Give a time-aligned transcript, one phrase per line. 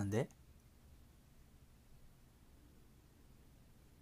[0.00, 0.30] なんで？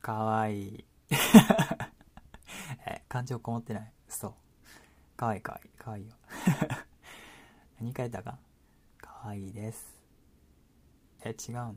[0.01, 0.85] かわいい。
[2.87, 3.93] え、感情こもってない。
[4.09, 4.35] そう。
[5.17, 5.69] かわいいかわいい。
[5.77, 6.15] かわいいよ。
[7.83, 8.39] 何書いたか？
[8.99, 10.01] かわいいです。
[11.25, 11.75] え、違うの？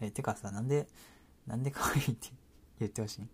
[0.00, 0.88] え、てかさ、なんで、
[1.46, 2.30] なんでかわいいって
[2.80, 3.28] 言ってほしい？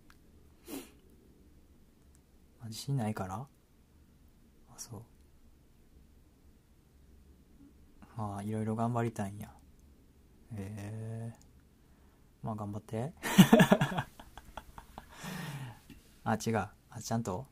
[2.65, 3.35] 自信ないから？
[3.37, 3.47] あ、
[4.77, 5.03] そう。
[8.15, 9.51] まあ、いろいろ頑張りたいんや。
[10.53, 11.33] へえ
[12.43, 13.13] まあ、頑張って。
[16.23, 16.57] あ、違う。
[16.89, 17.45] あ、ちゃんと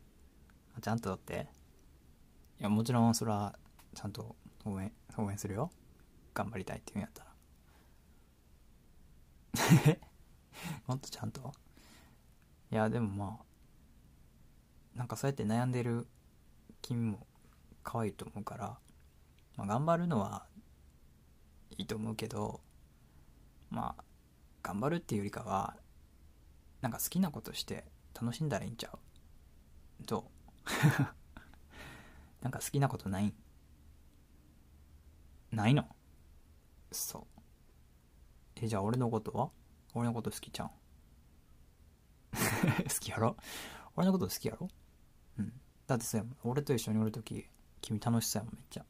[0.76, 1.48] あ、ちゃんとだって。
[2.60, 3.58] いや、もちろん、それは、
[3.94, 4.36] ちゃんと
[4.66, 5.72] 応援、応援するよ。
[6.34, 7.30] 頑張りたいって言うんやったら。
[10.88, 11.54] もっとちゃんと
[12.72, 16.08] いや、でもまあ、なんかそうやって悩んでる
[16.82, 17.26] 君も
[17.84, 18.80] 可愛いと思うから、
[19.58, 20.46] まあ、頑張るのは
[21.78, 22.62] いいと思うけど、
[23.70, 24.04] まあ、
[24.64, 25.76] 頑張るっていうよりかは、
[26.82, 27.86] なんか好きなことして
[28.20, 29.00] 楽しんだらいいんちゃう？
[30.06, 30.24] どう
[32.42, 33.34] なんか好きなことない？
[35.52, 35.88] ないの？
[36.92, 37.42] そう。
[38.56, 39.50] え、じゃあ俺のことは？
[39.94, 40.70] 俺のこと好きちゃん
[42.32, 43.36] 好きやろ？
[43.96, 44.70] 俺のこと好きやろ？
[45.38, 45.54] うん。
[45.88, 47.46] だってさ、俺と一緒におるとき、
[47.82, 48.86] 君楽しそうやもん、めっちゃ。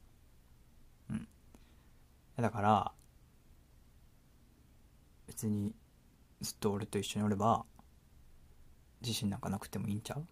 [1.10, 1.28] うん。
[2.38, 2.92] だから、
[5.40, 5.74] 別に、
[6.42, 7.64] ずっと俺と一緒におれば、
[9.00, 10.26] 自信なんかなくてもいいんちゃう？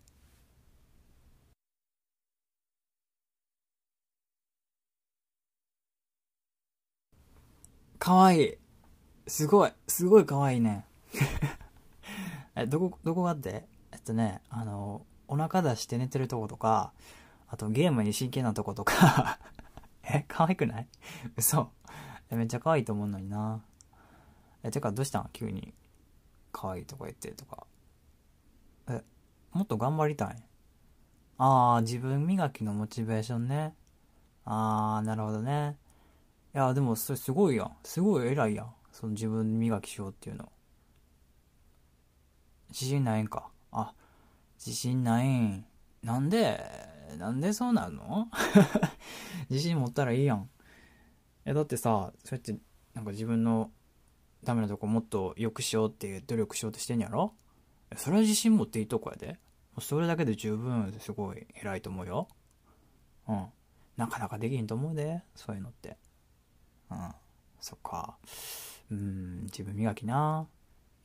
[7.97, 8.58] かわいい。
[9.27, 9.72] すごい。
[9.88, 10.83] すごいかわいいね。
[12.55, 13.66] え、どこ、どこがあって？
[13.94, 16.92] えっとね、あの、お腹出して寝てるとことか、
[17.47, 19.39] あとゲームに真剣なとことか、
[20.03, 20.88] え、可愛くない？
[21.38, 21.71] 嘘。
[22.30, 23.64] めっちゃ可愛いと思うのにな。
[24.68, 25.30] え、てかどうしたん？
[25.34, 25.73] 急に。
[26.52, 27.66] 可愛いとか言ってとか。
[28.90, 29.04] え、
[29.54, 30.44] もっと頑張りたい
[31.38, 33.73] あー、自分磨きのモチベーションね。
[34.45, 35.77] あー、なるほどね。
[36.56, 37.77] いや、でもそれすごいやん。
[37.83, 38.73] すごい偉いやん。
[38.92, 40.52] その自分磨きしようっていうの。
[42.70, 43.50] 自信ないんか。
[43.72, 43.94] あ、
[44.58, 45.66] 自信ないん。
[46.04, 46.60] なんで
[47.17, 48.30] なんでそうなの？
[49.50, 50.50] 自信持ったらいいやん。
[51.45, 52.58] え、だってさ、そうやって、
[52.94, 53.72] なんか自分の
[54.47, 57.33] ダメなとこもっと良くしようっていう努力しようとしてんやろ？
[57.97, 59.37] それは自信持っていいとこやで。
[59.81, 62.30] それだけで十分すごい偉いと思うよ。
[63.27, 63.45] うん。
[63.97, 65.97] なかなかできんと思うで、そういうのって。
[66.89, 67.11] うん。
[67.59, 68.17] そっか。
[68.89, 70.47] うん、自分磨きな。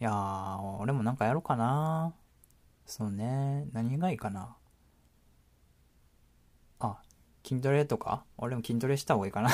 [0.00, 2.14] いやー、俺もなんかやろうかな。
[2.86, 3.66] そうね。
[3.72, 4.56] 何がいいかな。
[6.78, 7.02] あ、
[7.44, 8.24] 筋トレとか？
[8.38, 9.50] 俺も筋トレした方がいいかな。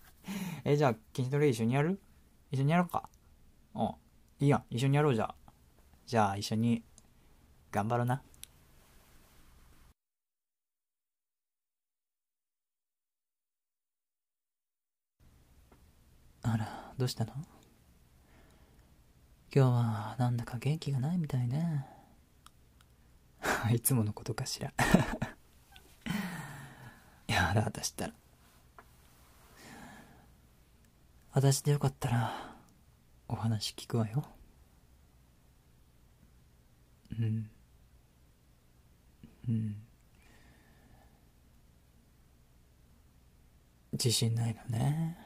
[0.64, 2.00] え、じゃあ筋トレ一緒にやる？
[2.50, 3.10] 一緒にやろうか。
[3.78, 3.86] うん。
[4.44, 4.62] いいや。
[4.70, 5.34] 一緒にやろうじゃあ。
[6.06, 6.82] じゃあ一緒に
[7.70, 8.22] 頑張ろうな。
[16.42, 17.32] あら、どうしたの？
[19.54, 21.86] 今日はなんだか元気がないみたいね。
[23.72, 24.68] いつものことかしら。
[24.68, 24.72] い
[27.32, 28.14] やだ、私ったら。
[31.32, 32.47] 私でよかったら、
[33.28, 34.24] お話聞くわよ。
[37.18, 37.50] うん。
[39.48, 39.76] うん。
[43.92, 45.16] 自信ないのね。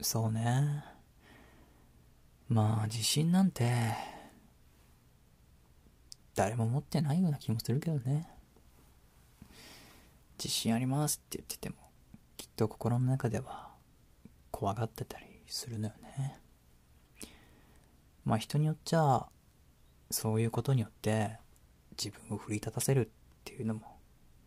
[0.00, 0.84] そうね。
[2.48, 3.72] まあ、自信なんて、
[6.34, 8.28] 誰も持ってないような気もするけどね。
[10.38, 11.76] 自信ありますって言ってても、
[12.36, 13.72] きっと心の中では、
[14.50, 16.43] 怖がってたりするのよね。
[18.24, 19.26] まあ人によっちゃ、
[20.10, 21.38] そういうことによって、
[21.96, 23.10] 自分を奮い立たせるっ
[23.44, 23.98] ていうのも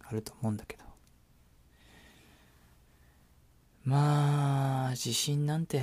[0.03, 0.83] あると思うんだけど。
[3.83, 5.81] まあ、自信なんて、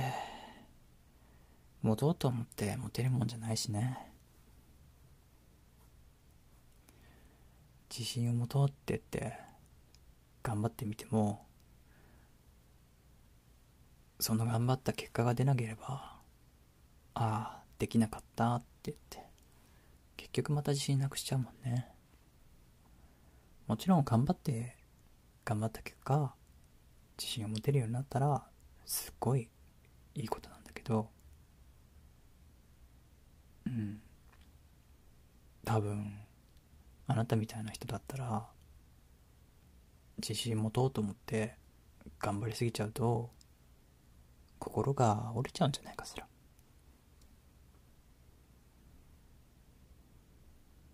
[1.81, 3.97] 持とうと思って持てるもんじゃないしね。
[7.89, 9.39] 自信を持とうって言って、
[10.43, 11.45] 頑張ってみても、
[14.19, 16.21] その頑張った結果が出なければ、あ
[17.15, 19.19] あ、できなかったって言って、
[20.17, 21.87] 結局また自信なくしちゃうもんね。
[23.67, 24.77] もちろん頑張って、
[25.43, 26.33] 頑張った結果、
[27.17, 28.43] 自信を持てるようになったら、
[28.85, 29.49] すっごい
[30.15, 31.09] いいことなんだけど、
[33.65, 34.01] うん。
[35.65, 36.19] 多分、
[37.07, 38.47] あなたみたいな人だったら、
[40.17, 41.57] 自信持とうと思って
[42.19, 43.31] 頑張りすぎちゃうと、
[44.59, 46.25] 心が折れちゃうんじゃないかしら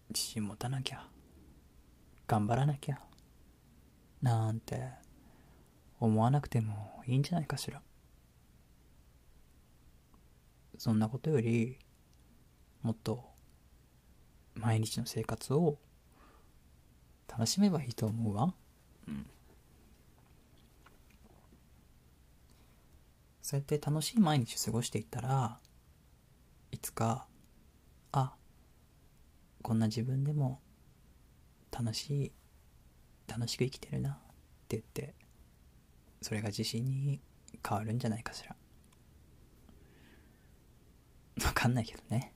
[0.10, 1.06] 自信持たなきゃ。
[2.26, 2.98] 頑張らなきゃ。
[4.22, 4.90] なんて
[6.00, 7.82] 思わなくてもいいんじゃないかしら。
[10.78, 11.78] そんなことより
[12.82, 13.26] もっと
[14.56, 15.78] 毎日の生活を
[17.28, 18.54] 楽しめばいいと思うわ。
[19.10, 19.26] うん。
[23.42, 25.60] そうやって楽しい毎日過ごしていったら
[26.72, 27.31] いつかあ
[29.62, 30.60] こんな自分でも
[31.72, 32.32] 楽しい
[33.28, 34.14] 楽しく生きてるなっ
[34.68, 35.14] て言って
[36.22, 37.20] それが自信に
[37.68, 38.56] 変わるんじゃないかしら。
[41.38, 42.34] 分かんないけどね。